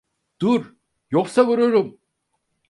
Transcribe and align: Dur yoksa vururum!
Dur 0.39 0.75
yoksa 1.11 1.47
vururum! 1.47 1.99